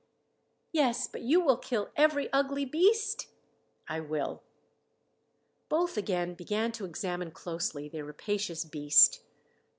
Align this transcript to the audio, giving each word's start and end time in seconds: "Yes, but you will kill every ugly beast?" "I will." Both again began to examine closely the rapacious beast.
"Yes, 0.71 1.05
but 1.07 1.21
you 1.21 1.39
will 1.41 1.57
kill 1.57 1.91
every 1.95 2.27
ugly 2.33 2.65
beast?" 2.65 3.27
"I 3.87 3.99
will." 3.99 4.41
Both 5.69 5.95
again 5.95 6.33
began 6.33 6.71
to 6.71 6.85
examine 6.85 7.29
closely 7.29 7.87
the 7.87 8.01
rapacious 8.03 8.65
beast. 8.65 9.21